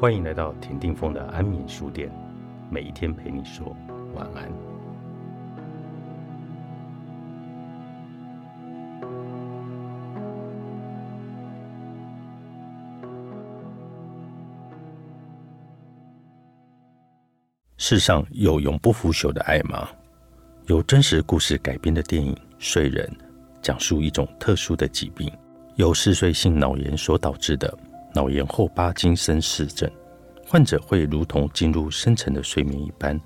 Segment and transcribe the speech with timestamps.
[0.00, 2.10] 欢迎来到田定峰的安眠书店，
[2.70, 3.76] 每一天陪你说
[4.14, 4.50] 晚安。
[17.76, 19.86] 世上有永不腐朽的爱吗？
[20.68, 23.06] 由真实故事改编的电影《睡人》，
[23.60, 25.30] 讲述一种特殊的疾病，
[25.74, 27.78] 由嗜睡性脑炎所导致的。
[28.14, 29.90] 脑炎后巴金森氏症
[30.46, 33.20] 患者会如同进入深层的睡眠一般。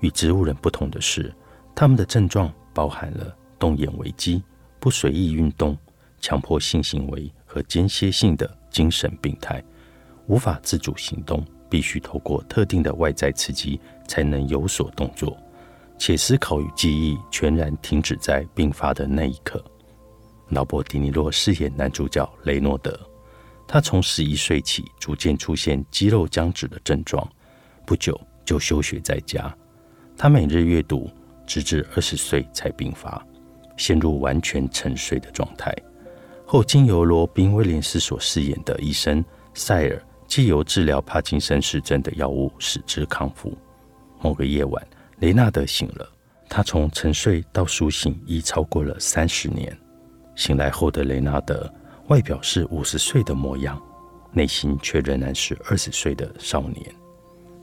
[0.00, 1.32] 与植物人不同的是，
[1.74, 4.42] 他们的症状包含了动眼危机、
[4.78, 5.76] 不随意运动、
[6.20, 9.62] 强迫性行为和间歇性的精神病态，
[10.26, 15.36] 无法自主行动，必须透过特定的外在刺激才能有所动作，
[15.98, 19.64] 且思考与记忆全然停止在病发的那一刻。
[20.50, 22.98] 劳勃·迪尼洛饰演男主角雷诺德。
[23.68, 27.28] 他从十一岁起逐渐出现肌肉僵直的症状，
[27.84, 29.52] 不久就休学在家。
[30.16, 31.10] 他每日阅读，
[31.46, 33.20] 直至二十岁才病发，
[33.76, 35.74] 陷入完全沉睡的状态。
[36.46, 39.22] 后经由罗宾·威廉斯所饰演的医生
[39.52, 43.52] 塞尔，借由治疗帕金森氏症的药物使之康复。
[44.22, 44.86] 某个夜晚，
[45.18, 46.08] 雷纳德醒了，
[46.48, 49.76] 他从沉睡到苏醒已超过了三十年。
[50.36, 51.68] 醒来后的雷纳德。
[52.08, 53.82] 外表是五十岁的模样，
[54.32, 56.94] 内心却仍然是二十岁的少年。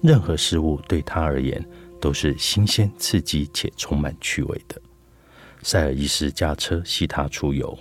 [0.01, 1.65] 任何事物对他而言
[2.01, 4.81] 都是新鲜、刺激且充满趣味的。
[5.61, 7.77] 塞尔伊斯驾车系他出游，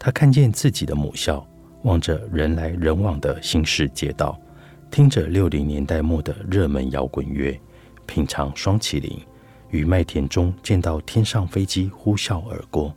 [0.00, 1.46] 他看见自己的母校，
[1.84, 4.36] 望着人来人往的新市街道，
[4.90, 7.56] 听着六零年代末的热门摇滚乐，
[8.04, 9.20] 品尝双麒麟，
[9.68, 12.92] 与麦田中见到天上飞机呼啸而过，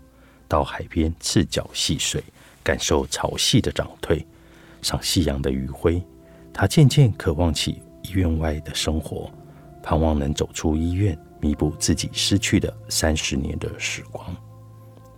[0.47, 2.23] 到海边赤脚戏水。
[2.63, 4.25] 感受潮汐的涨退，
[4.81, 6.01] 赏夕阳的余晖。
[6.53, 9.29] 他渐渐渴望起医院外的生活，
[9.81, 14.35] 盼望能走出医院，弥补自己失去的三十年的时光。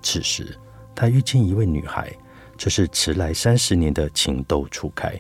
[0.01, 0.57] 此时，
[0.95, 2.11] 他遇见一位女孩，
[2.57, 5.13] 这是迟来三十年的情窦初开。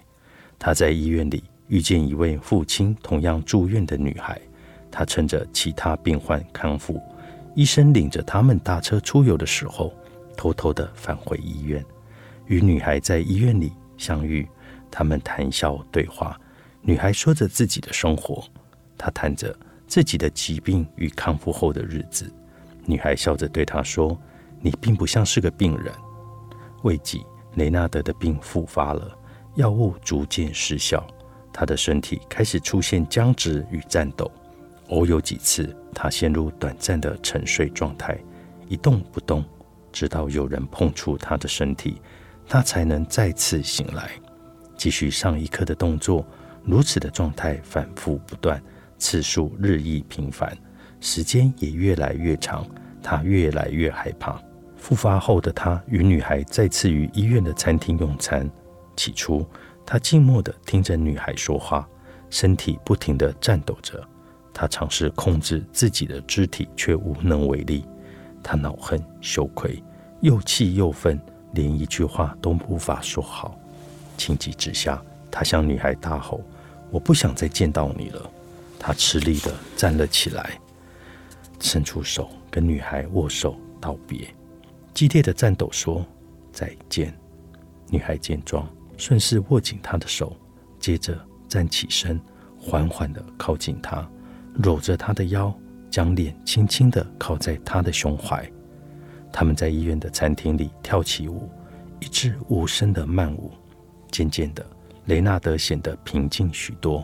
[0.57, 4.39] 他在医院里遇见一位父亲同样住院的女孩，
[4.89, 7.01] 他趁着其他病患康复，
[7.55, 9.93] 医生领着他们搭车出游的时候，
[10.37, 11.83] 偷偷的返回医院。
[12.47, 14.47] 与女孩在医院里相遇，
[14.91, 16.39] 他们谈笑对话。
[16.81, 18.43] 女孩说着自己的生活，
[18.97, 19.57] 他谈着
[19.87, 22.31] 自己的疾病与康复后的日子。
[22.85, 24.15] 女孩笑着对他说
[24.61, 25.91] ：“你并不像是个病人。”
[26.83, 27.25] 未几，
[27.55, 29.17] 雷纳德的病复发了，
[29.55, 31.05] 药物逐渐失效，
[31.51, 34.31] 他的身体开始出现僵直与颤抖。
[34.89, 38.15] 偶有几次，他陷入短暂的沉睡状态，
[38.67, 39.43] 一动不动，
[39.91, 41.99] 直到有人碰触他的身体。
[42.47, 44.11] 他才能再次醒来，
[44.77, 46.25] 继续上一课的动作。
[46.63, 48.61] 如此的状态反复不断，
[48.97, 50.57] 次数日益频繁，
[50.99, 52.65] 时间也越来越长。
[53.03, 54.41] 他越来越害怕。
[54.75, 58.49] 复发后的他与女孩再次于医院的餐厅用餐。
[58.95, 59.45] 起初，
[59.85, 61.87] 他静默地听着女孩说话，
[62.31, 64.03] 身体不停地颤抖着。
[64.51, 67.85] 他尝试控制自己的肢体，却无能为力。
[68.41, 69.83] 他恼恨、羞愧，
[70.21, 71.19] 又气又愤。
[71.55, 73.57] 连一句话都无法说好，
[74.17, 75.01] 情急之下，
[75.31, 76.43] 他向女孩大吼
[76.91, 78.29] ：“我不想再见到你了！”
[78.77, 80.59] 他吃力地站了起来，
[81.59, 84.27] 伸出手跟女孩握手道别，
[84.93, 86.05] 激烈的颤抖说
[86.53, 87.11] ：“再见。”
[87.89, 88.67] 女孩见状，
[88.97, 90.35] 顺势握紧他的手，
[90.79, 91.17] 接着
[91.47, 92.19] 站起身，
[92.59, 94.07] 缓缓地靠近他，
[94.55, 95.53] 搂着他的腰，
[95.89, 98.47] 将脸轻轻地靠在他的胸怀。
[99.37, 101.49] 他们在医院的餐厅里跳起舞，
[101.99, 103.51] 一支无声的慢舞。
[104.09, 104.65] 渐渐的，
[105.07, 107.03] 雷纳德显得平静许多。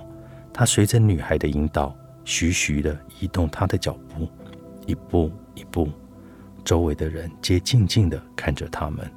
[0.54, 1.94] 他随着女孩的引导，
[2.24, 4.30] 徐徐地移动他的脚步，
[4.86, 5.90] 一步一步。
[6.64, 9.12] 周围的人皆静静地看着他们。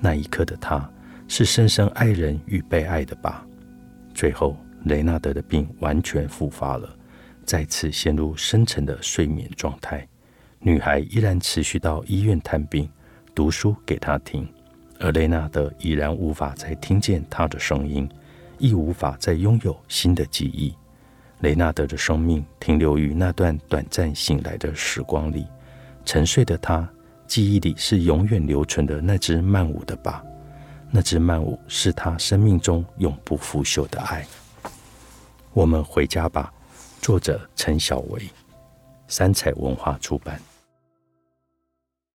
[0.00, 0.90] 那一刻的他，
[1.28, 3.46] 是深深爱人与被爱的吧？
[4.12, 6.98] 最后，雷纳德的病完全复发了，
[7.44, 10.04] 再次陷入深沉的睡眠状态。
[10.62, 12.86] 女孩依然持续到医院探病，
[13.34, 14.46] 读书给他听，
[14.98, 18.06] 而雷纳德依然无法再听见他的声音，
[18.58, 20.74] 亦无法再拥有新的记忆。
[21.38, 25.46] 雷纳德的生命停留于那段短暂醒来的时光里，
[26.04, 26.86] 沉睡的他
[27.26, 30.22] 记忆里是永远留存的那只曼舞的吧？
[30.90, 34.26] 那只曼舞是他生命中永不腐朽的爱。
[35.54, 36.52] 我们回家吧。
[37.00, 38.28] 作者陈小维，
[39.08, 40.38] 三彩文化出版。